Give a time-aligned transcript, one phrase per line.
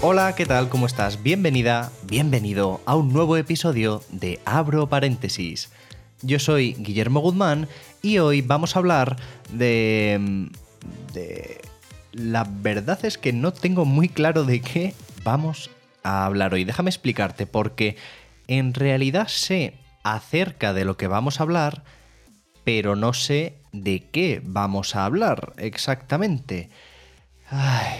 [0.00, 0.68] Hola, ¿qué tal?
[0.68, 1.24] ¿Cómo estás?
[1.24, 5.72] Bienvenida, bienvenido a un nuevo episodio de Abro Paréntesis.
[6.22, 7.66] Yo soy Guillermo Guzmán
[8.00, 9.16] y hoy vamos a hablar
[9.50, 10.50] de...
[11.12, 11.60] de...
[12.12, 15.68] La verdad es que no tengo muy claro de qué vamos
[16.04, 16.62] a hablar hoy.
[16.62, 17.96] Déjame explicarte porque
[18.46, 19.74] en realidad sé
[20.04, 21.82] acerca de lo que vamos a hablar,
[22.62, 26.70] pero no sé de qué vamos a hablar exactamente.
[27.50, 27.98] Ay,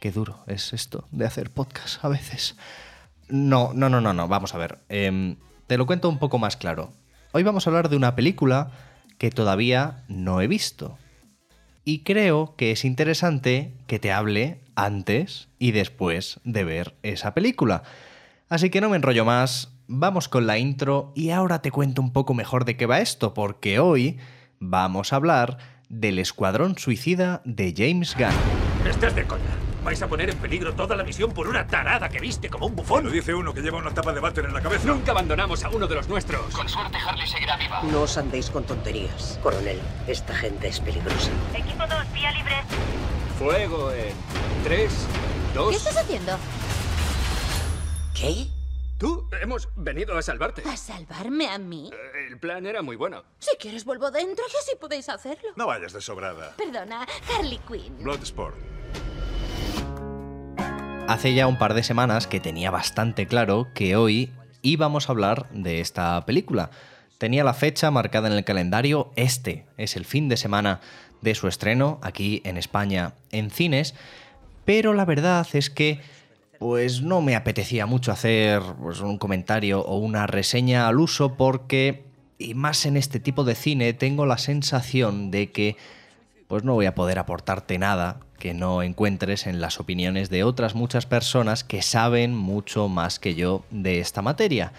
[0.00, 2.56] qué duro es esto de hacer podcast a veces.
[3.28, 4.78] No, no, no, no, no, vamos a ver.
[4.88, 6.92] Em, te lo cuento un poco más claro.
[7.32, 8.70] Hoy vamos a hablar de una película
[9.18, 10.96] que todavía no he visto.
[11.84, 17.82] Y creo que es interesante que te hable antes y después de ver esa película.
[18.48, 22.12] Así que no me enrollo más, vamos con la intro y ahora te cuento un
[22.12, 24.18] poco mejor de qué va esto, porque hoy
[24.60, 28.88] vamos a hablar del Escuadrón Suicida de James Gunn.
[28.88, 29.67] Estás de coña.
[29.84, 32.72] ¿Vais a poner en peligro toda la misión por una tarada que viste como un
[32.72, 33.10] Lo bufón?
[33.12, 34.86] dice uno que lleva una tapa de váter en la cabeza.
[34.86, 36.54] Nunca abandonamos a uno de los nuestros.
[36.54, 37.82] Con suerte, Harley seguirá viva.
[37.84, 39.38] No os andéis con tonterías.
[39.42, 41.30] Coronel, esta gente es peligrosa.
[41.54, 42.54] Equipo 2, vía libre.
[43.38, 44.12] Fuego en
[44.64, 44.92] 3,
[45.54, 45.70] 2...
[45.70, 46.36] ¿Qué estás haciendo?
[48.14, 48.48] ¿Qué?
[48.98, 50.62] Tú, hemos venido a salvarte.
[50.68, 51.88] ¿A salvarme a mí?
[51.94, 53.22] Eh, El plan era muy bueno.
[53.38, 55.50] Si quieres vuelvo dentro y así podéis hacerlo.
[55.54, 56.52] No vayas de sobrada.
[56.56, 57.96] Perdona, Harley Quinn.
[58.02, 58.56] Bloodsport.
[61.08, 65.48] Hace ya un par de semanas que tenía bastante claro que hoy íbamos a hablar
[65.52, 66.68] de esta película.
[67.16, 70.82] Tenía la fecha marcada en el calendario, este es el fin de semana
[71.22, 73.94] de su estreno aquí en España en cines,
[74.66, 76.02] pero la verdad es que
[76.58, 82.04] pues no me apetecía mucho hacer pues, un comentario o una reseña al uso porque,
[82.36, 85.78] y más en este tipo de cine, tengo la sensación de que
[86.48, 90.74] pues no voy a poder aportarte nada que no encuentres en las opiniones de otras
[90.74, 94.72] muchas personas que saben mucho más que yo de esta materia.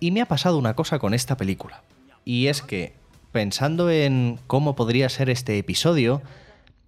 [0.00, 1.82] Y me ha pasado una cosa con esta película.
[2.24, 2.94] Y es que,
[3.32, 6.22] pensando en cómo podría ser este episodio,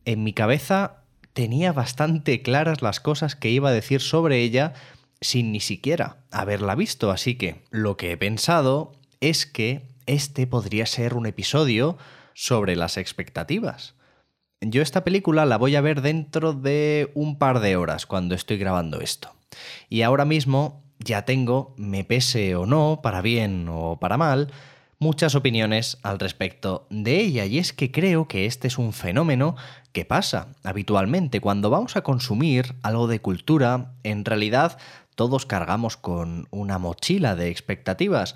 [0.04, 4.74] en mi cabeza tenía bastante claras las cosas que iba a decir sobre ella
[5.20, 7.10] sin ni siquiera haberla visto.
[7.10, 11.98] Así que lo que he pensado es que este podría ser un episodio
[12.34, 13.94] sobre las expectativas.
[14.60, 18.58] Yo esta película la voy a ver dentro de un par de horas cuando estoy
[18.58, 19.32] grabando esto.
[19.88, 24.52] Y ahora mismo ya tengo, me pese o no, para bien o para mal,
[24.98, 27.46] muchas opiniones al respecto de ella.
[27.46, 29.54] Y es que creo que este es un fenómeno
[29.92, 31.40] que pasa habitualmente.
[31.40, 34.76] Cuando vamos a consumir algo de cultura, en realidad
[35.14, 38.34] todos cargamos con una mochila de expectativas.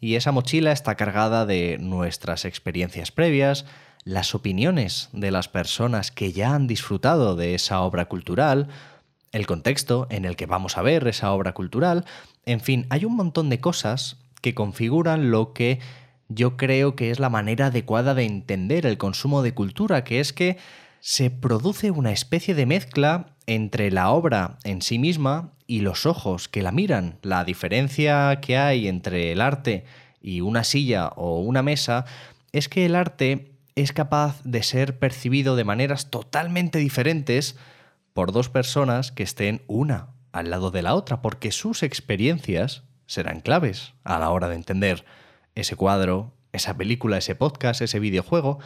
[0.00, 3.64] Y esa mochila está cargada de nuestras experiencias previas,
[4.04, 8.68] las opiniones de las personas que ya han disfrutado de esa obra cultural,
[9.32, 12.04] el contexto en el que vamos a ver esa obra cultural,
[12.44, 15.78] en fin, hay un montón de cosas que configuran lo que
[16.28, 20.32] yo creo que es la manera adecuada de entender el consumo de cultura, que es
[20.32, 20.58] que
[21.00, 26.48] se produce una especie de mezcla entre la obra en sí misma y los ojos
[26.48, 27.18] que la miran.
[27.22, 29.84] La diferencia que hay entre el arte
[30.20, 32.04] y una silla o una mesa
[32.52, 37.56] es que el arte es capaz de ser percibido de maneras totalmente diferentes
[38.12, 43.40] por dos personas que estén una al lado de la otra, porque sus experiencias serán
[43.40, 45.04] claves a la hora de entender
[45.54, 48.58] ese cuadro, esa película, ese podcast, ese videojuego,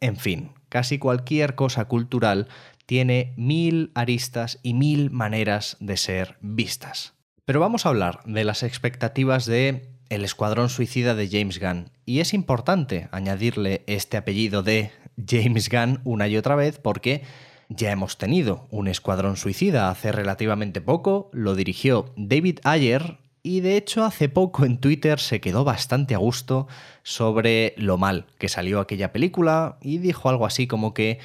[0.00, 2.48] en fin, casi cualquier cosa cultural
[2.86, 7.14] tiene mil aristas y mil maneras de ser vistas.
[7.44, 11.90] Pero vamos a hablar de las expectativas de El Escuadrón Suicida de James Gunn.
[12.04, 14.90] Y es importante añadirle este apellido de
[15.24, 17.22] James Gunn una y otra vez porque
[17.68, 23.76] ya hemos tenido un Escuadrón Suicida hace relativamente poco, lo dirigió David Ayer y de
[23.76, 26.66] hecho hace poco en Twitter se quedó bastante a gusto
[27.04, 31.20] sobre lo mal que salió aquella película y dijo algo así como que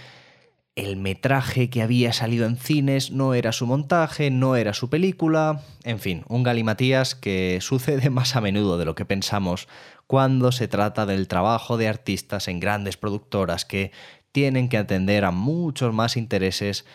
[0.75, 5.61] el metraje que había salido en cines no era su montaje, no era su película,
[5.83, 9.67] en fin, un galimatías que sucede más a menudo de lo que pensamos
[10.05, 13.91] cuando se trata del trabajo de artistas en grandes productoras que
[14.31, 16.85] tienen que atender a muchos más intereses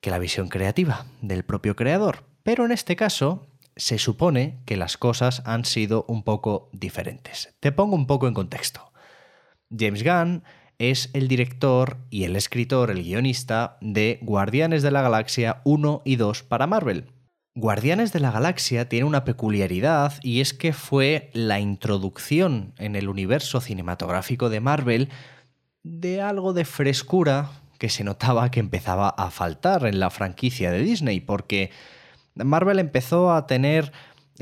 [0.00, 2.24] que la visión creativa del propio creador.
[2.42, 3.46] Pero en este caso,
[3.76, 7.54] se supone que las cosas han sido un poco diferentes.
[7.60, 8.92] Te pongo un poco en contexto.
[9.70, 10.44] James Gunn
[10.78, 16.16] es el director y el escritor, el guionista de Guardianes de la Galaxia 1 y
[16.16, 17.06] 2 para Marvel.
[17.54, 23.08] Guardianes de la Galaxia tiene una peculiaridad y es que fue la introducción en el
[23.08, 25.10] universo cinematográfico de Marvel
[25.82, 30.82] de algo de frescura que se notaba que empezaba a faltar en la franquicia de
[30.82, 31.70] Disney, porque
[32.34, 33.92] Marvel empezó a tener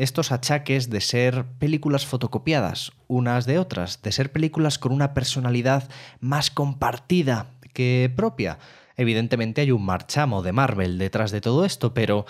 [0.02, 5.90] estos achaques de ser películas fotocopiadas unas de otras, de ser películas con una personalidad
[6.20, 8.58] más compartida que propia.
[8.96, 12.24] Evidentemente hay un marchamo de Marvel detrás de todo esto, pero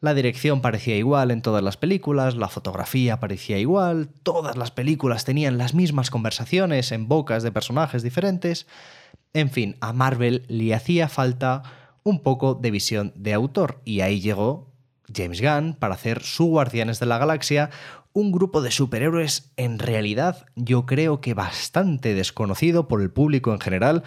[0.00, 5.24] la dirección parecía igual en todas las películas, la fotografía parecía igual, todas las películas
[5.24, 8.66] tenían las mismas conversaciones en bocas de personajes diferentes.
[9.32, 11.62] En fin, a Marvel le hacía falta
[12.02, 14.75] un poco de visión de autor y ahí llegó
[15.14, 17.70] James Gunn para hacer su Guardianes de la Galaxia,
[18.12, 23.60] un grupo de superhéroes en realidad yo creo que bastante desconocido por el público en
[23.60, 24.04] general.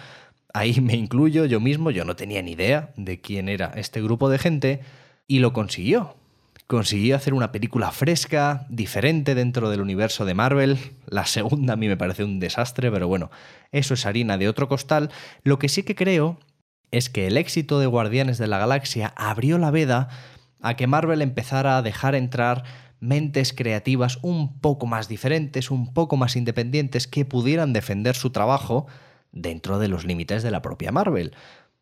[0.52, 4.28] Ahí me incluyo yo mismo, yo no tenía ni idea de quién era este grupo
[4.28, 4.80] de gente
[5.28, 6.16] y lo consiguió.
[6.66, 10.78] Consiguió hacer una película fresca, diferente dentro del universo de Marvel.
[11.06, 13.30] La segunda a mí me parece un desastre, pero bueno,
[13.70, 15.10] eso es harina de otro costal.
[15.44, 16.38] Lo que sí que creo
[16.90, 20.08] es que el éxito de Guardianes de la Galaxia abrió la veda
[20.62, 22.64] a que Marvel empezara a dejar entrar
[23.00, 28.86] mentes creativas un poco más diferentes, un poco más independientes, que pudieran defender su trabajo
[29.32, 31.34] dentro de los límites de la propia Marvel.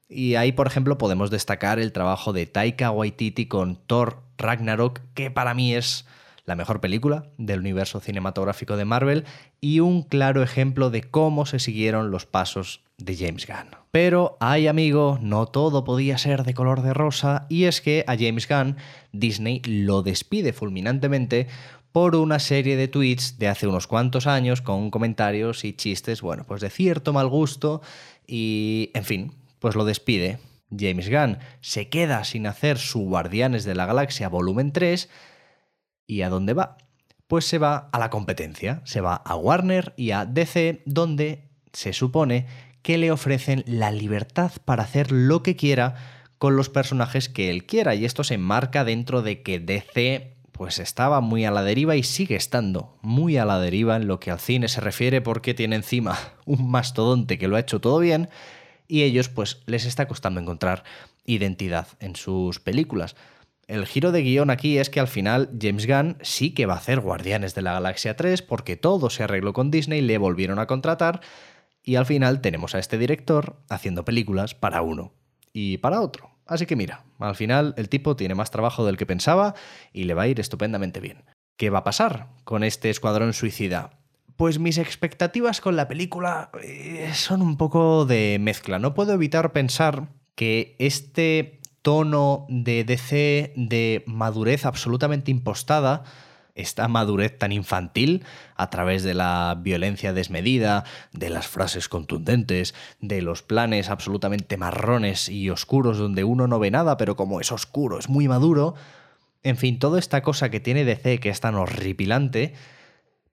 [0.08, 5.30] Y ahí, por ejemplo, podemos destacar el trabajo de Taika Waititi con Thor Ragnarok, que
[5.30, 6.06] para mí es
[6.48, 9.24] la mejor película del universo cinematográfico de Marvel
[9.60, 13.76] y un claro ejemplo de cómo se siguieron los pasos de James Gunn.
[13.90, 18.16] Pero, ay amigo, no todo podía ser de color de rosa y es que a
[18.16, 18.76] James Gunn
[19.12, 21.48] Disney lo despide fulminantemente
[21.92, 26.44] por una serie de tweets de hace unos cuantos años con comentarios y chistes, bueno,
[26.48, 27.82] pues de cierto mal gusto
[28.26, 30.38] y, en fin, pues lo despide.
[30.74, 35.10] James Gunn se queda sin hacer su Guardianes de la Galaxia volumen 3
[36.08, 36.78] y ¿a dónde va?
[37.28, 41.92] Pues se va a la competencia, se va a Warner y a DC donde se
[41.92, 42.46] supone
[42.82, 45.94] que le ofrecen la libertad para hacer lo que quiera
[46.38, 47.94] con los personajes que él quiera.
[47.94, 52.02] Y esto se enmarca dentro de que DC pues estaba muy a la deriva y
[52.02, 55.76] sigue estando muy a la deriva en lo que al cine se refiere porque tiene
[55.76, 58.28] encima un mastodonte que lo ha hecho todo bien
[58.88, 60.82] y ellos pues les está costando encontrar
[61.26, 63.14] identidad en sus películas.
[63.68, 66.78] El giro de guion aquí es que al final James Gunn sí que va a
[66.78, 70.66] hacer Guardianes de la Galaxia 3 porque todo se arregló con Disney, le volvieron a
[70.66, 71.20] contratar
[71.82, 75.12] y al final tenemos a este director haciendo películas para uno
[75.52, 76.30] y para otro.
[76.46, 79.54] Así que mira, al final el tipo tiene más trabajo del que pensaba
[79.92, 81.24] y le va a ir estupendamente bien.
[81.58, 83.98] ¿Qué va a pasar con este escuadrón suicida?
[84.38, 88.78] Pues mis expectativas con la película eh, son un poco de mezcla.
[88.78, 96.04] No puedo evitar pensar que este tono de DC de madurez absolutamente impostada
[96.58, 98.24] esta madurez tan infantil
[98.56, 105.28] a través de la violencia desmedida, de las frases contundentes, de los planes absolutamente marrones
[105.28, 108.74] y oscuros donde uno no ve nada, pero como es oscuro, es muy maduro.
[109.44, 112.54] En fin, toda esta cosa que tiene DC que es tan horripilante,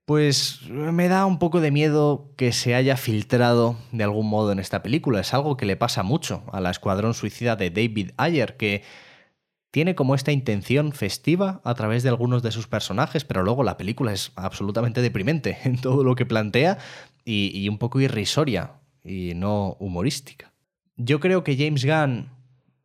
[0.06, 4.60] pues me da un poco de miedo que se haya filtrado de algún modo en
[4.60, 5.20] esta película.
[5.20, 8.84] Es algo que le pasa mucho a la Escuadrón Suicida de David Ayer, que
[9.72, 13.76] tiene como esta intención festiva a través de algunos de sus personajes, pero luego la
[13.76, 16.78] película es absolutamente deprimente en todo lo que plantea
[17.26, 20.54] y, un poco irrisoria y no humorística.
[20.96, 22.30] Yo creo que James Gunn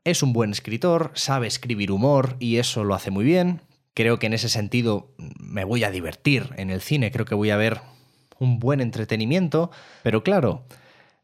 [0.02, 3.60] es un buen escritor, sabe escribir humor y eso lo hace muy bien.
[3.94, 7.50] Creo que en ese sentido me voy a divertir en el cine, creo que voy
[7.50, 7.80] a ver
[8.38, 9.70] un buen entretenimiento,
[10.02, 10.64] pero claro,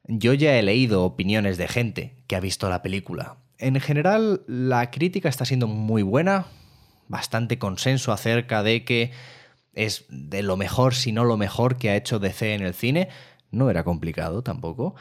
[0.04, 4.90] yo ya he leído opiniones de gente que ha visto la película en general, la
[4.90, 6.46] crítica está siendo muy buena,
[7.08, 9.12] bastante consenso acerca de que
[9.72, 13.08] es de lo mejor, si no lo mejor que ha hecho DC en el cine.
[13.50, 14.94] No era complicado tampoco.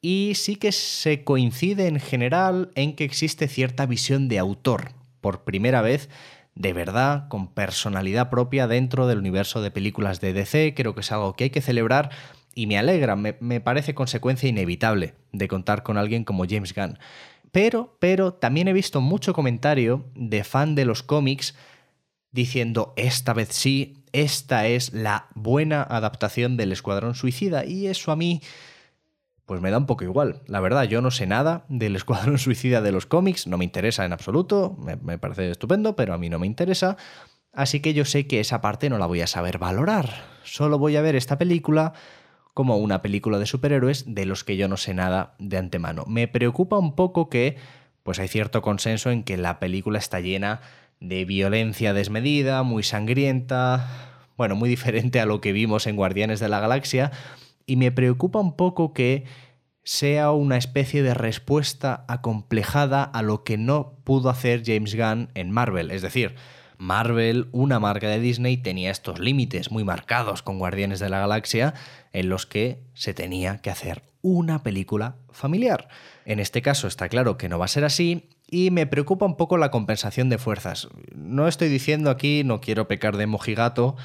[0.00, 5.44] Y sí que se coincide en general en que existe cierta visión de autor, por
[5.44, 6.08] primera vez,
[6.54, 10.74] de verdad, con personalidad propia dentro del universo de películas de DC.
[10.76, 12.10] Creo que es algo que hay que celebrar
[12.54, 16.98] y me alegra, me, me parece consecuencia inevitable de contar con alguien como James Gunn.
[17.52, 21.54] Pero, pero también he visto mucho comentario de fan de los cómics
[22.32, 27.64] diciendo esta vez sí, esta es la buena adaptación del Escuadrón Suicida.
[27.64, 28.40] Y eso a mí,
[29.50, 30.42] pues me da un poco igual.
[30.46, 34.04] La verdad, yo no sé nada del Escuadrón Suicida de los cómics, no me interesa
[34.04, 36.96] en absoluto, me, parece estupendo, pero a mí no me interesa.
[37.52, 40.08] Así que yo sé que esa parte no la voy a saber valorar.
[40.44, 41.94] Solo voy a ver esta película
[42.54, 46.04] como una película de superhéroes de los que yo no sé nada de antemano.
[46.06, 47.56] Me preocupa un poco que
[48.04, 50.60] pues hay cierto consenso en que la película está llena
[51.00, 56.48] de violencia desmedida, muy sangrienta, bueno, muy diferente a lo que vimos en Guardianes de
[56.48, 57.10] la Galaxia,
[57.66, 59.24] y me preocupa un poco que
[59.82, 65.50] sea una especie de respuesta acomplejada a lo que no pudo hacer James Gunn en
[65.50, 66.36] Marvel, es decir,
[66.80, 71.74] Marvel, una marca de Disney, tenía estos límites muy marcados con Guardianes de la Galaxia
[72.14, 75.88] en los que se tenía que hacer una película familiar.
[76.24, 79.36] En este caso está claro que no va a ser así y me preocupa un
[79.36, 80.88] poco la compensación de fuerzas.
[81.14, 83.96] No estoy diciendo aquí, no quiero pecar de mojigato,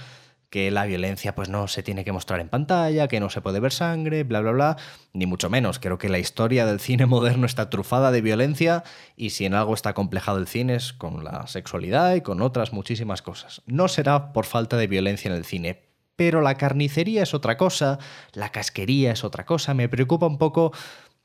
[0.56, 3.60] que la violencia pues no se tiene que mostrar en pantalla, que no se puede
[3.60, 4.78] ver sangre, bla bla bla,
[5.12, 5.80] ni mucho menos.
[5.80, 8.86] Creo que la historia del cine moderno está trufada de violencia
[9.18, 12.72] y si en algo está complejado el cine es con la sexualidad y con otras
[12.72, 13.64] muchísimas cosas.
[13.66, 18.00] No será por falta de violencia en el cine, pero la carnicería es otra cosa,
[18.32, 20.72] la casquería es otra cosa, me preocupa un poco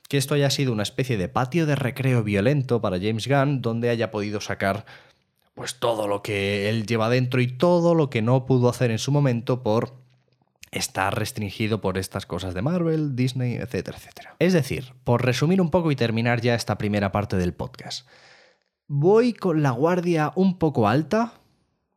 [0.09, 3.89] que esto haya sido una especie de patio de recreo violento para James Gunn donde
[3.89, 4.85] haya podido sacar
[5.61, 8.97] pues todo lo que él lleva dentro y todo lo que no pudo hacer en
[8.97, 9.93] su momento por
[10.71, 14.35] estar restringido por estas cosas de Marvel, Disney, etcétera, etcétera.
[14.39, 18.07] Es decir, por resumir un poco y terminar ya esta primera parte del podcast,
[18.87, 21.33] voy con la guardia un poco alta,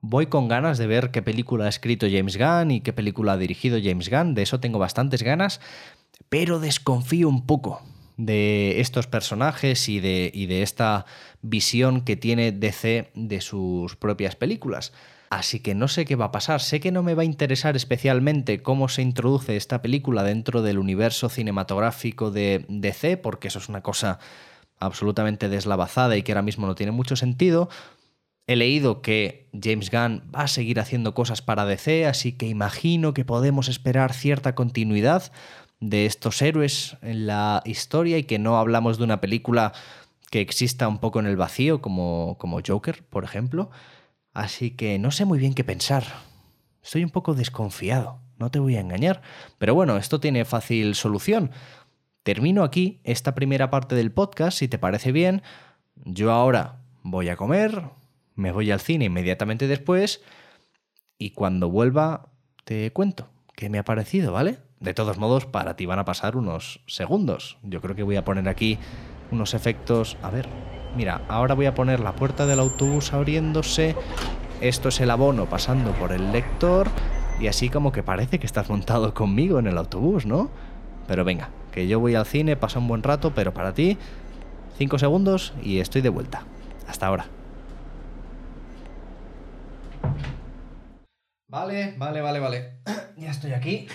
[0.03, 3.39] voy con ganas de ver qué película ha escrito James Gunn y qué película ha
[3.39, 5.63] dirigido James Gunn, de eso tengo bastantes ganas,
[6.29, 7.81] pero desconfío un poco
[8.17, 11.07] de estos personajes y de, y de esta
[11.43, 14.93] visión que tiene DC de sus propias películas.
[15.31, 16.61] Así que no sé qué va a pasar.
[16.61, 20.79] Sé que no me va a interesar especialmente cómo se introduce esta película dentro del
[20.79, 24.21] universo cinematográfico de DC, porque eso es una cosa
[24.79, 27.69] absolutamente deslavazada y que ahora mismo no tiene mucho sentido.
[28.47, 33.15] He leído que James Gunn va a seguir haciendo cosas para DC, así que imagino
[33.15, 35.33] que podemos esperar cierta continuidad
[35.81, 39.73] de estos héroes en la historia y que no hablamos de una película
[40.31, 43.71] que exista un poco en el vacío como, como Joker, por ejemplo.
[44.33, 46.05] Así que no sé muy bien qué pensar.
[46.83, 49.23] Estoy un poco desconfiado, no te voy a engañar.
[49.59, 51.51] Pero bueno, esto tiene fácil solución.
[52.23, 55.43] Termino aquí esta primera parte del podcast, si te parece bien.
[56.05, 57.91] Yo ahora voy a comer,
[58.35, 60.23] me voy al cine inmediatamente después
[61.19, 62.33] y cuando vuelva
[62.65, 64.59] te cuento qué me ha parecido, ¿vale?
[64.85, 67.57] De todos modos, para ti van a pasar unos segundos.
[67.63, 68.79] Yo creo que voy a poner aquí
[69.31, 70.19] unos efectos...
[70.23, 70.47] A ver,
[70.95, 73.97] mira, ahora voy a poner la puerta del autobús abriéndose.
[74.61, 76.89] Esto es el abono pasando por el lector.
[77.41, 80.51] Y así como que parece que estás montado conmigo en el autobús, ¿no?
[81.09, 83.97] Pero venga, que yo voy al cine, pasa un buen rato, pero para ti,
[84.77, 86.43] cinco segundos y estoy de vuelta.
[86.87, 87.25] Hasta ahora.
[91.49, 92.73] Vale, vale, vale, vale.
[93.17, 93.87] Ya estoy aquí.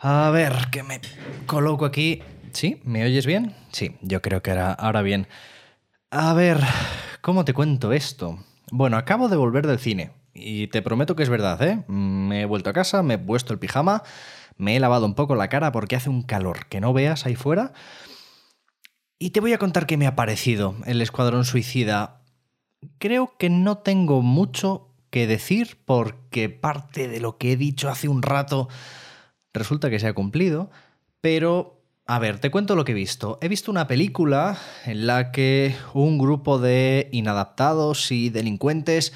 [0.00, 1.00] A ver, que me
[1.46, 2.22] coloco aquí.
[2.52, 2.80] ¿Sí?
[2.84, 3.56] ¿Me oyes bien?
[3.72, 5.26] Sí, yo creo que ahora, ahora bien.
[6.10, 6.60] A ver,
[7.20, 8.38] ¿cómo te cuento esto?
[8.70, 10.12] Bueno, acabo de volver del cine.
[10.34, 11.84] Y te prometo que es verdad, ¿eh?
[11.88, 14.04] Me he vuelto a casa, me he puesto el pijama,
[14.56, 17.34] me he lavado un poco la cara porque hace un calor que no veas ahí
[17.34, 17.72] fuera.
[19.18, 22.22] Y te voy a contar qué me ha parecido el Escuadrón Suicida.
[22.98, 28.06] Creo que no tengo mucho que decir porque parte de lo que he dicho hace
[28.06, 28.68] un rato
[29.58, 30.70] resulta que se ha cumplido,
[31.20, 33.38] pero a ver, te cuento lo que he visto.
[33.42, 39.12] He visto una película en la que un grupo de inadaptados y delincuentes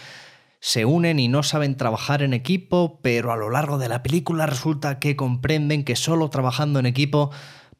[0.60, 4.46] se unen y no saben trabajar en equipo, pero a lo largo de la película
[4.46, 7.30] resulta que comprenden que solo trabajando en equipo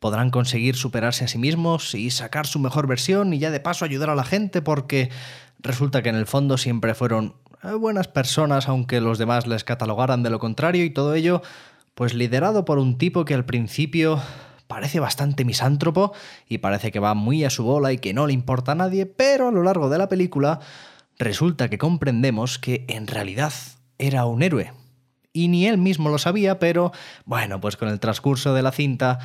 [0.01, 3.85] podrán conseguir superarse a sí mismos y sacar su mejor versión y ya de paso
[3.85, 5.11] ayudar a la gente porque
[5.61, 7.37] resulta que en el fondo siempre fueron
[7.79, 11.41] buenas personas aunque los demás les catalogaran de lo contrario y todo ello
[11.95, 14.21] pues liderado por un tipo que al principio
[14.67, 16.13] parece bastante misántropo
[16.49, 19.07] y parece que va muy a su bola y que no le importa a nadie,
[19.07, 20.61] pero a lo largo de la película
[21.19, 23.53] resulta que comprendemos que en realidad
[23.99, 24.73] era un héroe.
[25.35, 26.93] Y ni él mismo lo sabía, pero
[27.25, 29.19] bueno, pues con el transcurso de la cinta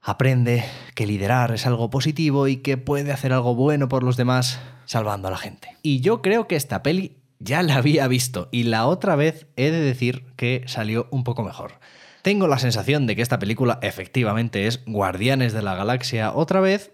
[0.00, 4.60] aprende que liderar es algo positivo y que puede hacer algo bueno por los demás
[4.84, 5.76] salvando a la gente.
[5.82, 9.70] Y yo creo que esta peli ya la había visto y la otra vez he
[9.70, 11.80] de decir que salió un poco mejor.
[12.24, 16.90] Tengo la sensación de que esta película efectivamente es Guardianes de la Galaxia otra vez,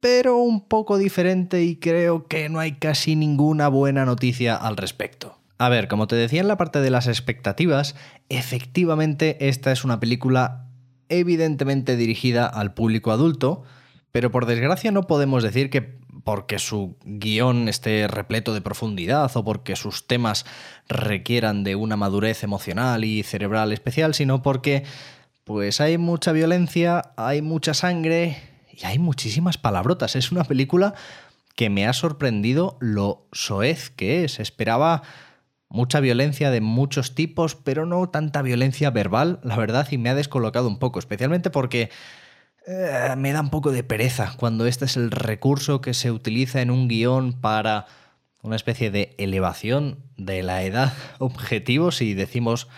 [0.00, 5.38] pero un poco diferente y creo que no hay casi ninguna buena noticia al respecto.
[5.58, 7.94] A ver, como te decía en la parte de las expectativas,
[8.30, 10.66] efectivamente esta es una película
[11.08, 13.62] evidentemente dirigida al público adulto,
[14.10, 19.44] pero por desgracia no podemos decir que porque su guion esté repleto de profundidad o
[19.44, 20.44] porque sus temas
[20.88, 24.84] requieran de una madurez emocional y cerebral especial, sino porque
[25.44, 28.36] pues hay mucha violencia, hay mucha sangre
[28.72, 30.16] y hay muchísimas palabrotas.
[30.16, 30.94] Es una película
[31.56, 34.40] que me ha sorprendido lo soez que es.
[34.40, 35.02] Esperaba
[35.68, 40.14] mucha violencia de muchos tipos, pero no tanta violencia verbal, la verdad, y me ha
[40.14, 41.90] descolocado un poco, especialmente porque
[42.70, 46.60] eh, me da un poco de pereza cuando este es el recurso que se utiliza
[46.60, 47.86] en un guion para
[48.42, 52.68] una especie de elevación de la edad objetivo, si decimos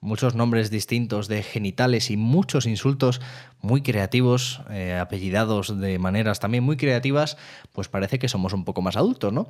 [0.00, 3.22] muchos nombres distintos de genitales y muchos insultos
[3.62, 7.38] muy creativos, eh, apellidados de maneras también muy creativas,
[7.72, 9.48] pues parece que somos un poco más adultos, ¿no?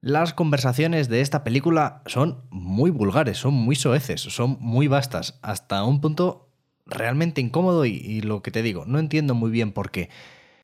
[0.00, 5.82] Las conversaciones de esta película son muy vulgares, son muy soeces, son muy vastas, hasta
[5.82, 6.47] un punto
[6.88, 10.08] realmente incómodo y, lo que te digo, no entiendo muy bien por qué.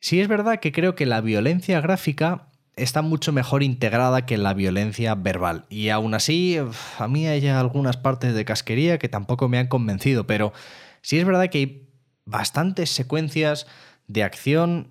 [0.00, 4.52] Sí es verdad que creo que la violencia gráfica está mucho mejor integrada que la
[4.54, 5.66] violencia verbal.
[5.68, 6.58] Y aún así,
[6.98, 10.52] a mí hay algunas partes de casquería que tampoco me han convencido, pero
[11.02, 11.88] sí es verdad que hay
[12.24, 13.66] bastantes secuencias
[14.08, 14.88] de acción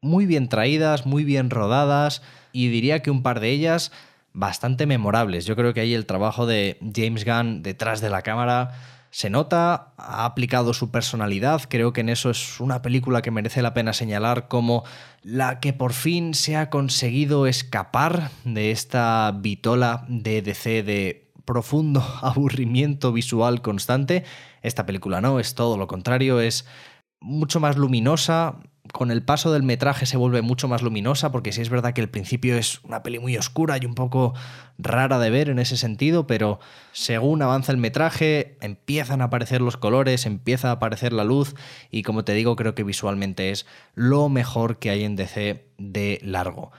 [0.00, 3.92] muy bien traídas, muy bien rodadas, y diría que un par de ellas
[4.32, 5.46] bastante memorables.
[5.46, 8.72] Yo creo que ahí el trabajo de James Gunn detrás de la cámara
[9.10, 13.62] se nota, ha aplicado su personalidad, creo que en eso es una película que merece
[13.62, 14.84] la pena señalar como
[15.22, 22.04] la que por fin se ha conseguido escapar de esta vitola de DC de profundo
[22.22, 24.24] aburrimiento visual constante.
[24.62, 26.66] Esta película no, es todo lo contrario, es
[27.20, 28.56] mucho más luminosa,
[28.96, 32.00] con el paso del metraje se vuelve mucho más luminosa, porque sí es verdad que
[32.00, 34.32] el principio es una peli muy oscura y un poco
[34.78, 36.60] rara de ver en ese sentido, pero
[36.92, 41.54] según avanza el metraje empiezan a aparecer los colores, empieza a aparecer la luz
[41.90, 46.18] y como te digo creo que visualmente es lo mejor que hay en DC de
[46.22, 46.72] largo.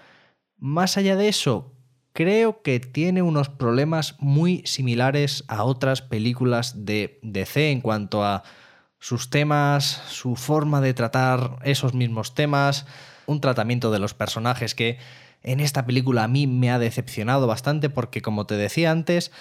[0.58, 1.76] Más allá de eso,
[2.14, 8.41] creo que tiene unos problemas muy similares a otras películas de DC en cuanto a
[9.00, 12.86] sus temas, su forma de tratar esos mismos temas,
[13.26, 14.98] un tratamiento de los personajes que
[15.44, 19.32] en esta película a mí me ha decepcionado bastante porque como te decía antes,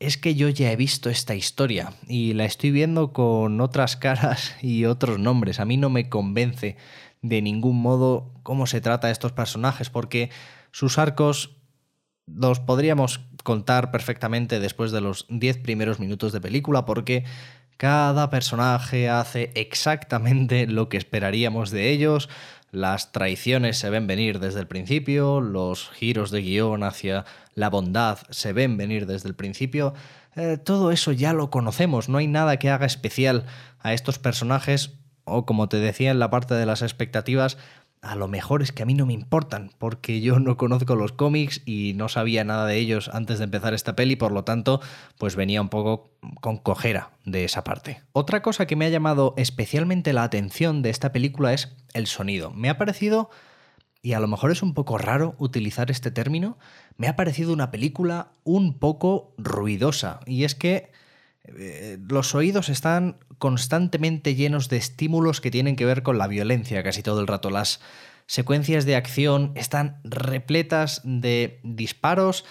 [0.00, 4.54] es que yo ya he visto esta historia y la estoy viendo con otras caras
[4.62, 5.60] y otros nombres.
[5.60, 6.76] A mí no me convence
[7.22, 10.30] de ningún modo cómo se trata a estos personajes porque
[10.70, 11.56] sus arcos
[12.26, 17.24] los podríamos contar perfectamente después de los 10 primeros minutos de película porque
[17.78, 22.28] cada personaje hace exactamente lo que esperaríamos de ellos,
[22.70, 28.18] las traiciones se ven venir desde el principio, los giros de guion hacia la bondad
[28.28, 29.94] se ven venir desde el principio.
[30.36, 33.46] Eh, todo eso ya lo conocemos, no hay nada que haga especial
[33.78, 34.92] a estos personajes
[35.24, 37.58] o como te decía en la parte de las expectativas,
[38.02, 41.12] a lo mejor es que a mí no me importan, porque yo no conozco los
[41.12, 44.80] cómics y no sabía nada de ellos antes de empezar esta peli, por lo tanto,
[45.18, 48.02] pues venía un poco con cojera de esa parte.
[48.12, 52.50] Otra cosa que me ha llamado especialmente la atención de esta película es el sonido.
[52.50, 53.30] Me ha parecido,
[54.02, 56.58] y a lo mejor es un poco raro utilizar este término,
[56.96, 60.92] me ha parecido una película un poco ruidosa, y es que
[61.44, 66.82] eh, los oídos están constantemente llenos de estímulos que tienen que ver con la violencia
[66.82, 67.50] casi todo el rato.
[67.50, 67.80] Las
[68.26, 72.44] secuencias de acción están repletas de disparos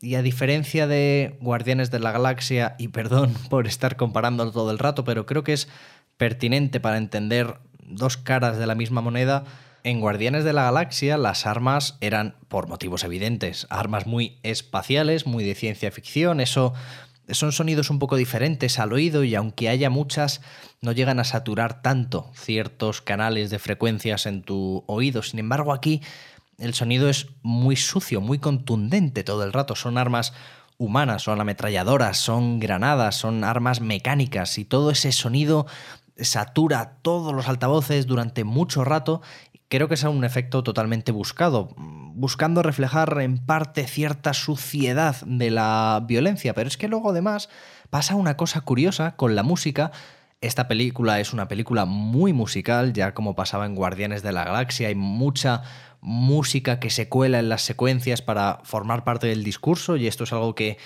[0.00, 4.78] y a diferencia de Guardianes de la Galaxia, y perdón por estar comparándolo todo el
[4.78, 5.68] rato, pero creo que es
[6.16, 9.44] pertinente para entender dos caras de la misma moneda,
[9.84, 15.44] en Guardianes de la Galaxia las armas eran, por motivos evidentes, armas muy espaciales, muy
[15.44, 16.74] de ciencia ficción, eso
[17.30, 20.40] son sonidos un poco diferentes al oído y aunque haya muchas,
[20.80, 25.22] no llegan a saturar tanto ciertos canales de frecuencias en tu oído.
[25.22, 26.02] Sin embargo, aquí
[26.58, 29.76] el sonido es muy sucio, muy contundente todo el rato.
[29.76, 30.32] Son armas
[30.78, 35.66] humanas, son ametralladoras, son granadas, son armas mecánicas y todo ese sonido
[36.16, 39.22] satura todos los altavoces durante mucho rato
[39.68, 46.04] creo que es un efecto totalmente buscado, buscando reflejar en parte cierta suciedad de la
[46.06, 47.48] violencia, pero es que luego además
[47.90, 49.92] pasa una cosa curiosa con la música.
[50.40, 54.88] Esta película es una película muy musical, ya como pasaba en Guardianes de la Galaxia,
[54.88, 55.62] hay mucha
[56.00, 60.32] música que se cuela en las secuencias para formar parte del discurso y esto es
[60.32, 60.78] algo que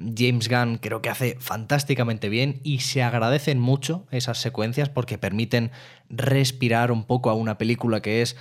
[0.00, 5.70] James Gunn creo que hace fantásticamente bien y se agradecen mucho esas secuencias porque permiten
[6.08, 8.36] respirar un poco a una película que es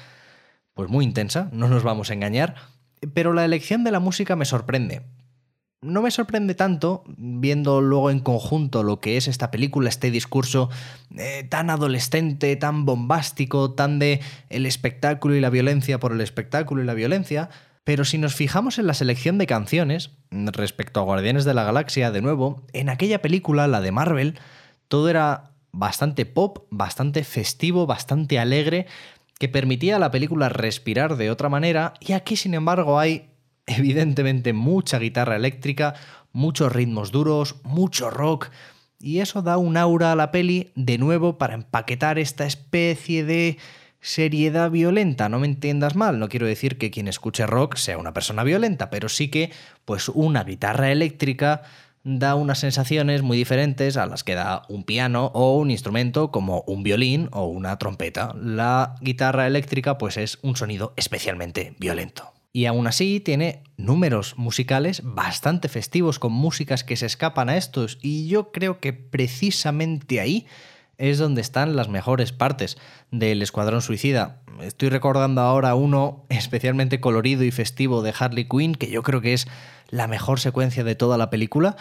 [0.74, 2.56] pues muy intensa, no nos vamos a engañar,
[3.14, 5.02] pero la elección de la música me sorprende.
[5.82, 10.70] no me sorprende tanto viendo luego en conjunto lo que es esta película, este discurso
[11.18, 16.82] eh, tan adolescente, tan bombástico, tan de el espectáculo y la violencia por el espectáculo
[16.82, 17.50] y la violencia.
[17.90, 22.12] Pero si nos fijamos en la selección de canciones, respecto a Guardianes de la Galaxia,
[22.12, 24.38] de nuevo, en aquella película, la de Marvel,
[24.88, 28.86] todo era bastante pop, bastante festivo, bastante alegre,
[29.40, 33.32] que permitía a la película respirar de otra manera, y aquí, sin embargo, hay
[33.66, 35.96] evidentemente mucha guitarra eléctrica,
[36.32, 38.52] muchos ritmos duros, mucho rock,
[39.00, 43.58] y eso da un aura a la peli de nuevo para empaquetar esta especie de
[44.02, 48.14] seriedad violenta, no me entiendas mal, no quiero decir que quien escuche rock sea una
[48.14, 49.52] persona violenta, pero sí que
[49.86, 51.64] pues una guitarra eléctrica
[52.04, 56.62] da unas sensaciones muy diferentes a las que da un piano o un instrumento como
[56.62, 58.34] un violín o una trompeta.
[58.42, 62.34] La guitarra eléctrica pues es un sonido especialmente violento.
[62.52, 68.00] Y aún así tiene números musicales bastante festivos con músicas que se escapan a estos
[68.02, 70.48] y yo creo que precisamente ahí
[71.00, 72.78] es donde están las mejores partes
[73.10, 74.42] del Escuadrón Suicida.
[74.62, 79.34] Estoy recordando ahora uno especialmente colorido y festivo de Harley Quinn, que yo creo que
[79.34, 79.48] es
[79.90, 81.78] la mejor secuencia de toda la película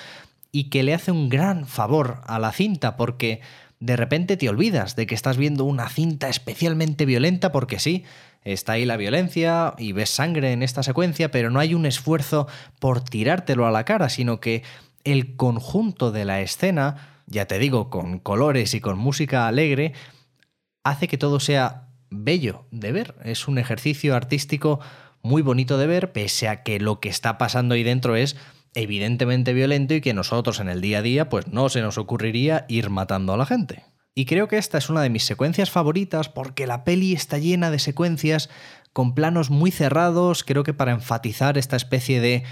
[0.52, 3.42] y que le hace un gran favor a la cinta porque
[3.80, 8.04] de repente te olvidas de que estás viendo una cinta especialmente violenta porque sí,
[8.44, 12.46] está ahí la violencia y ves sangre en esta secuencia, pero no hay un esfuerzo
[12.78, 14.62] por tirártelo a la cara, sino que
[15.04, 19.92] el conjunto de la escena ya te digo, con colores y con música alegre,
[20.82, 23.14] hace que todo sea bello de ver.
[23.24, 24.80] Es un ejercicio artístico
[25.22, 28.36] muy bonito de ver, pese a que lo que está pasando ahí dentro es
[28.74, 32.64] evidentemente violento y que nosotros en el día a día pues no se nos ocurriría
[32.68, 33.84] ir matando a la gente.
[34.14, 37.70] Y creo que esta es una de mis secuencias favoritas porque la peli está llena
[37.70, 38.50] de secuencias
[38.92, 42.42] con planos muy cerrados, creo que para enfatizar esta especie de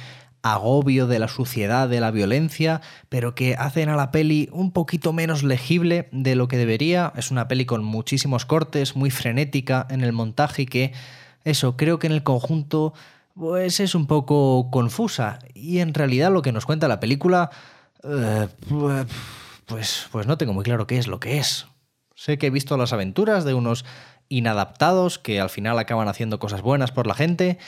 [0.52, 5.12] agobio de la suciedad, de la violencia, pero que hacen a la peli un poquito
[5.12, 7.12] menos legible de lo que debería.
[7.16, 10.92] Es una peli con muchísimos cortes, muy frenética en el montaje y que
[11.44, 12.94] eso creo que en el conjunto
[13.34, 17.50] pues es un poco confusa y en realidad lo que nos cuenta la película
[18.02, 18.48] eh,
[19.66, 21.66] pues pues no tengo muy claro qué es lo que es.
[22.14, 23.84] Sé que he visto las aventuras de unos
[24.28, 27.58] inadaptados que al final acaban haciendo cosas buenas por la gente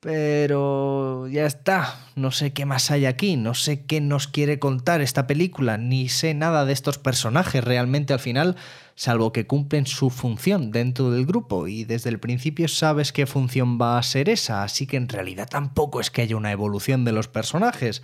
[0.00, 5.00] pero ya está, no sé qué más hay aquí, no sé qué nos quiere contar
[5.00, 8.56] esta película, ni sé nada de estos personajes realmente al final,
[8.94, 13.78] salvo que cumplen su función dentro del grupo y desde el principio sabes qué función
[13.80, 17.12] va a ser esa, así que en realidad tampoco es que haya una evolución de
[17.12, 18.02] los personajes.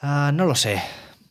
[0.00, 0.82] Ah, no lo sé.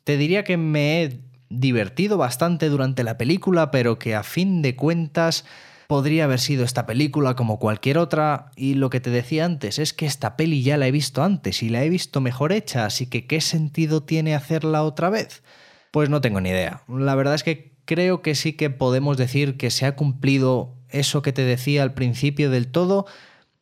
[0.04, 4.76] Te diría que me he divertido bastante durante la película, pero que a fin de
[4.76, 5.46] cuentas
[5.88, 9.94] podría haber sido esta película como cualquier otra, y lo que te decía antes es
[9.94, 13.08] que esta peli ya la he visto antes y la he visto mejor hecha, así
[13.08, 15.44] que ¿qué sentido tiene hacerla otra vez?
[15.92, 16.84] Pues no tengo ni idea.
[16.88, 21.22] La verdad es que creo que sí que podemos decir que se ha cumplido eso
[21.22, 23.06] que te decía al principio del todo.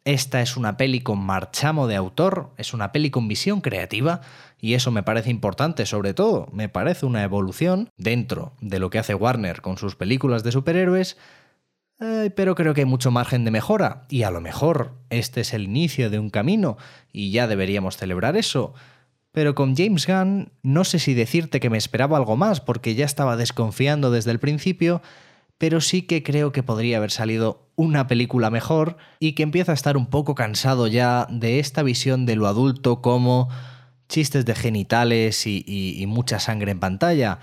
[0.04, 4.22] Esta es una peli con marchamo de autor, es una peli con visión creativa
[4.60, 9.00] y eso me parece importante, sobre todo me parece una evolución dentro de lo que
[9.00, 11.18] hace Warner con sus películas de superhéroes
[12.36, 15.66] pero creo que hay mucho margen de mejora y a lo mejor este es el
[15.66, 16.78] inicio de un camino
[17.14, 18.74] y ya deberíamos celebrar eso.
[19.32, 23.06] Pero con James Gunn no sé si decirte que me esperaba algo más porque ya
[23.06, 25.04] estaba desconfiando desde el principio,
[25.60, 29.76] pero sí que creo que podría haber salido una película mejor y que empieza a
[29.76, 33.48] estar un poco cansado ya de esta visión de lo adulto como
[34.10, 37.38] chistes de genitales y, y mucha sangre en pantalla.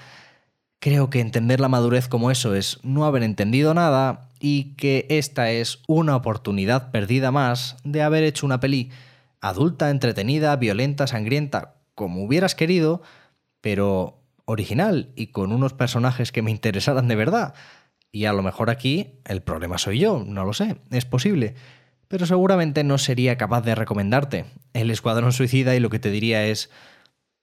[0.80, 5.50] Creo que entender la madurez como eso es no haber entendido nada y que esta
[5.50, 8.90] es una oportunidad perdida más de haber hecho una peli
[9.40, 13.02] adulta, entretenida, violenta, sangrienta, como hubieras querido,
[13.60, 17.54] pero original y con unos personajes que me interesaran de verdad.
[18.10, 21.54] Y a lo mejor aquí el problema soy yo, no lo sé, es posible.
[22.08, 26.46] Pero seguramente no sería capaz de recomendarte El Escuadrón Suicida y lo que te diría
[26.46, 26.70] es,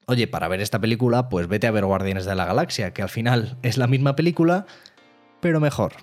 [0.08, 3.10] oye, para ver esta película, pues vete a ver Guardianes de la Galaxia, que al
[3.10, 4.65] final es la misma película,
[5.39, 5.93] pero mejor.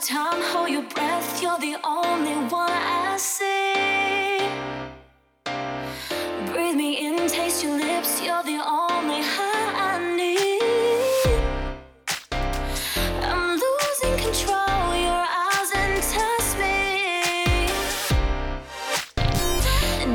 [0.00, 1.42] Time, hold your breath.
[1.42, 4.38] You're the only one I see.
[6.52, 8.22] Breathe me in, taste your lips.
[8.22, 10.62] You're the only high I need.
[13.22, 14.94] I'm losing control.
[14.94, 17.68] Your eyes entice me.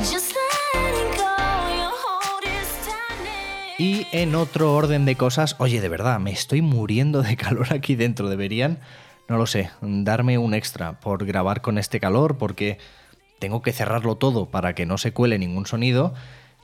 [0.09, 0.33] Just
[0.73, 1.35] letting go.
[1.75, 3.75] Your hold is tightening.
[3.79, 7.95] Y en otro orden de cosas, oye, de verdad, me estoy muriendo de calor aquí
[7.95, 8.29] dentro.
[8.29, 8.79] Deberían
[9.27, 12.77] no lo sé, darme un extra por grabar con este calor, porque
[13.39, 16.13] tengo que cerrarlo todo para que no se cuele ningún sonido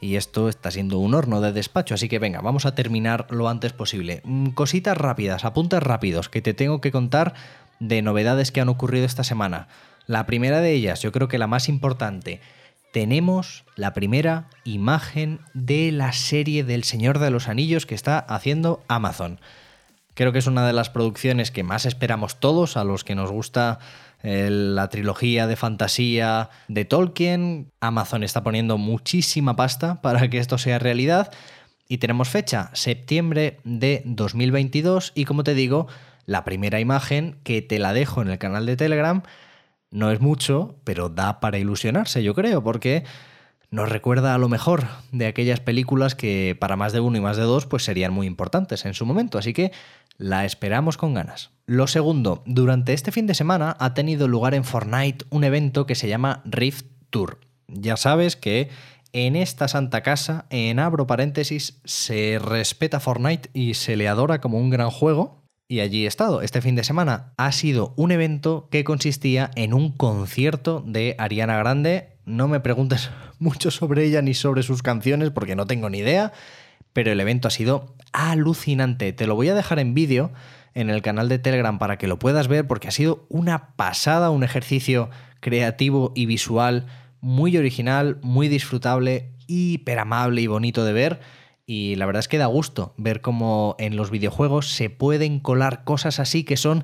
[0.01, 3.49] y esto está siendo un horno de despacho, así que venga, vamos a terminar lo
[3.49, 4.21] antes posible.
[4.23, 7.33] Mm, Cositas rápidas, apuntes rápidos que te tengo que contar
[7.79, 9.67] de novedades que han ocurrido esta semana.
[10.05, 12.41] La primera de ellas, yo creo que la más importante,
[12.91, 18.83] tenemos la primera imagen de la serie del Señor de los Anillos que está haciendo
[18.87, 19.39] Amazon.
[20.19, 23.31] Creo que es una de las producciones que más esperamos todos, a los que nos
[23.31, 23.79] gusta
[24.21, 27.71] eh, la trilogía de fantasía de Tolkien.
[27.79, 31.31] Amazon está poniendo muchísima pasta para que esto sea realidad.
[31.87, 35.13] Y tenemos fecha, septiembre de 2022.
[35.15, 35.87] Y como te digo,
[36.25, 39.23] la primera imagen que te la dejo en el canal de Telegram
[39.89, 43.05] no es mucho, pero da para ilusionarse, yo creo, porque
[43.71, 47.37] nos recuerda a lo mejor de aquellas películas que para más de uno y más
[47.37, 49.71] de dos pues serían muy importantes en su momento, así que
[50.19, 51.49] la esperamos con ganas.
[51.65, 55.95] Lo segundo, durante este fin de semana ha tenido lugar en Fortnite un evento que
[55.95, 57.39] se llama Rift Tour.
[57.67, 58.69] Ya sabes que
[59.13, 64.59] en esta santa casa, en abro paréntesis, se respeta Fortnite y se le adora como
[64.59, 65.39] un gran juego,
[65.71, 66.41] y allí he estado.
[66.41, 71.57] Este fin de semana ha sido un evento que consistía en un concierto de Ariana
[71.57, 72.17] Grande.
[72.25, 76.33] No me preguntes mucho sobre ella ni sobre sus canciones porque no tengo ni idea,
[76.93, 79.13] pero el evento ha sido alucinante.
[79.13, 80.31] Te lo voy a dejar en vídeo
[80.73, 84.29] en el canal de Telegram para que lo puedas ver porque ha sido una pasada,
[84.29, 86.85] un ejercicio creativo y visual
[87.21, 91.19] muy original, muy disfrutable, hiper amable y bonito de ver
[91.65, 95.83] y la verdad es que da gusto ver cómo en los videojuegos se pueden colar
[95.83, 96.83] cosas así que son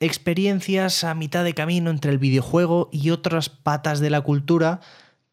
[0.00, 4.80] experiencias a mitad de camino entre el videojuego y otras patas de la cultura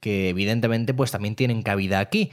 [0.02, 2.32] que evidentemente pues también tienen cabida aquí.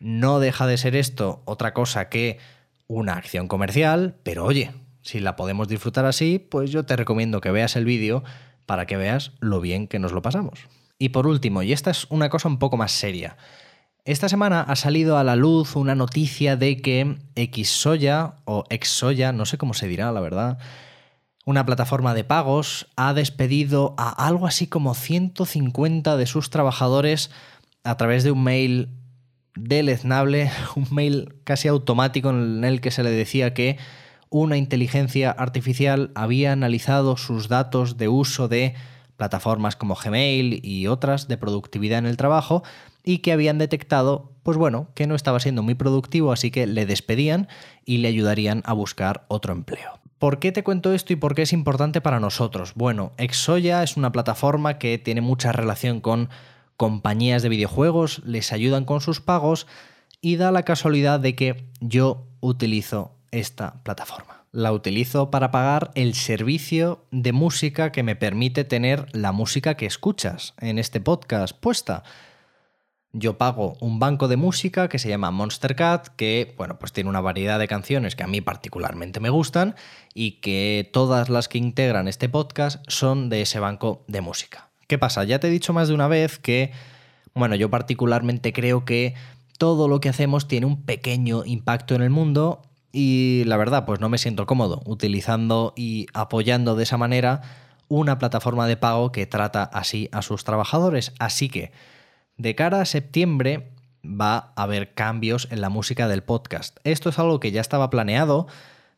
[0.00, 2.38] No deja de ser esto otra cosa que
[2.86, 7.50] una acción comercial, pero oye, si la podemos disfrutar así, pues yo te recomiendo que
[7.50, 8.22] veas el vídeo
[8.66, 10.60] para que veas lo bien que nos lo pasamos.
[10.98, 13.36] Y por último, y esta es una cosa un poco más seria,
[14.06, 19.46] esta semana ha salido a la luz una noticia de que Xsoya o Xsoya, no
[19.46, 20.58] sé cómo se dirá, la verdad,
[21.44, 27.32] una plataforma de pagos, ha despedido a algo así como 150 de sus trabajadores
[27.82, 28.90] a través de un mail
[29.56, 33.78] deleznable, un mail casi automático en el que se le decía que
[34.28, 38.74] una inteligencia artificial había analizado sus datos de uso de
[39.16, 42.62] plataformas como Gmail y otras de productividad en el trabajo
[43.02, 46.86] y que habían detectado, pues bueno, que no estaba siendo muy productivo, así que le
[46.86, 47.48] despedían
[47.84, 50.00] y le ayudarían a buscar otro empleo.
[50.18, 52.72] ¿Por qué te cuento esto y por qué es importante para nosotros?
[52.74, 56.30] Bueno, Exoya es una plataforma que tiene mucha relación con
[56.76, 59.66] compañías de videojuegos, les ayudan con sus pagos
[60.20, 64.44] y da la casualidad de que yo utilizo esta plataforma.
[64.52, 69.86] La utilizo para pagar el servicio de música que me permite tener la música que
[69.86, 72.04] escuchas en este podcast puesta.
[73.12, 77.10] Yo pago un banco de música que se llama Monster Cat, que bueno, pues tiene
[77.10, 79.74] una variedad de canciones que a mí particularmente me gustan
[80.14, 84.65] y que todas las que integran este podcast son de ese banco de música.
[84.86, 85.24] ¿Qué pasa?
[85.24, 86.72] Ya te he dicho más de una vez que,
[87.34, 89.14] bueno, yo particularmente creo que
[89.58, 94.00] todo lo que hacemos tiene un pequeño impacto en el mundo y la verdad, pues
[94.00, 97.42] no me siento cómodo utilizando y apoyando de esa manera
[97.88, 101.12] una plataforma de pago que trata así a sus trabajadores.
[101.18, 101.72] Así que,
[102.36, 103.72] de cara a septiembre,
[104.02, 106.78] va a haber cambios en la música del podcast.
[106.84, 108.46] Esto es algo que ya estaba planeado.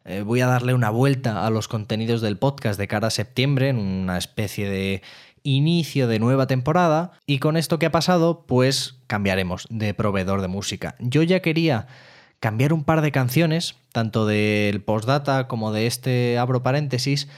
[0.05, 3.69] Eh, voy a darle una vuelta a los contenidos del podcast de cara a septiembre,
[3.69, 5.03] en una especie de
[5.43, 7.13] inicio de nueva temporada.
[7.27, 10.95] Y con esto que ha pasado, pues cambiaremos de proveedor de música.
[10.99, 11.87] Yo ya quería
[12.41, 17.29] cambiar un par de canciones, tanto del postdata como de este abro paréntesis,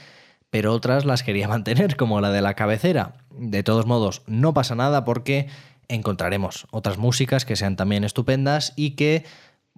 [0.49, 3.15] pero otras las quería mantener, como la de la cabecera.
[3.31, 5.47] De todos modos, no pasa nada porque
[5.87, 9.25] encontraremos otras músicas que sean también estupendas y que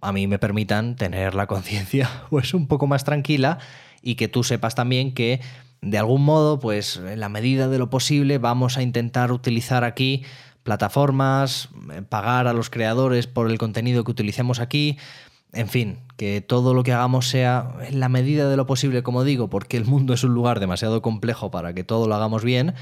[0.01, 3.59] a mí me permitan tener la conciencia pues un poco más tranquila
[4.01, 5.39] y que tú sepas también que
[5.83, 10.23] de algún modo, pues en la medida de lo posible vamos a intentar utilizar aquí
[10.63, 14.97] plataformas, eh, pagar a los creadores por el contenido que utilicemos aquí,
[15.51, 19.23] en fin, que todo lo que hagamos sea en la medida de lo posible, como
[19.23, 22.73] digo, porque el mundo es un lugar demasiado complejo para que todo lo hagamos bien,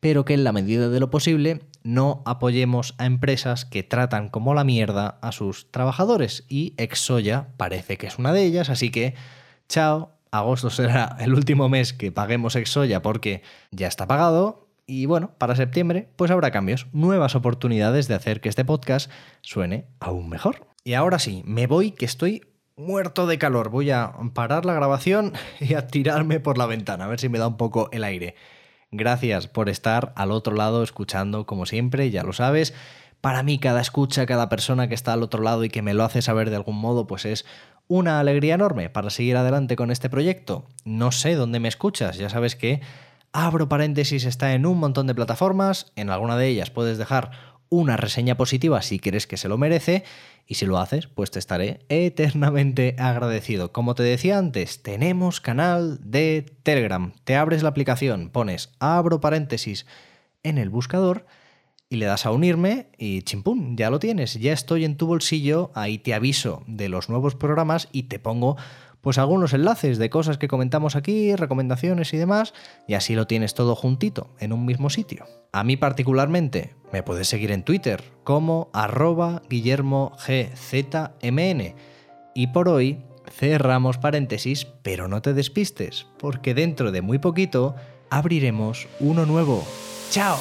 [0.00, 4.52] pero que en la medida de lo posible no apoyemos a empresas que tratan como
[4.52, 6.44] la mierda a sus trabajadores.
[6.48, 9.14] Y Exoya parece que es una de ellas, así que
[9.68, 15.32] chao, agosto será el último mes que paguemos Exoya porque ya está pagado, y bueno,
[15.36, 19.10] para septiembre pues habrá cambios, nuevas oportunidades de hacer que este podcast
[19.42, 20.66] suene aún mejor.
[20.82, 22.42] Y ahora sí, me voy que estoy
[22.74, 23.68] muerto de calor.
[23.68, 27.38] Voy a parar la grabación y a tirarme por la ventana, a ver si me
[27.38, 28.34] da un poco el aire.
[28.90, 32.72] Gracias por estar al otro lado escuchando como siempre, ya lo sabes.
[33.20, 36.04] Para mí cada escucha, cada persona que está al otro lado y que me lo
[36.04, 37.44] hace saber de algún modo, pues es
[37.88, 40.66] una alegría enorme para seguir adelante con este proyecto.
[40.84, 42.80] No sé dónde me escuchas, ya sabes que
[43.32, 47.30] abro paréntesis está en un montón de plataformas, en alguna de ellas puedes dejar
[47.70, 50.04] una reseña positiva si crees que se lo merece
[50.46, 53.72] y si lo haces, pues te estaré eternamente agradecido.
[53.72, 57.12] Como te decía antes, tenemos canal de Telegram.
[57.24, 59.86] Te abres la aplicación, pones abro paréntesis
[60.42, 61.26] en el buscador
[61.90, 65.70] y le das a unirme y chimpún, ya lo tienes, ya estoy en tu bolsillo,
[65.74, 68.56] ahí te aviso de los nuevos programas y te pongo
[69.00, 72.52] pues algunos enlaces de cosas que comentamos aquí, recomendaciones y demás,
[72.86, 75.24] y así lo tienes todo juntito en un mismo sitio.
[75.52, 81.74] A mí particularmente me puedes seguir en Twitter como arroba guillermogzmn.
[82.34, 82.98] Y por hoy
[83.30, 87.76] cerramos paréntesis, pero no te despistes, porque dentro de muy poquito
[88.10, 89.64] abriremos uno nuevo.
[90.10, 90.38] ¡Chao!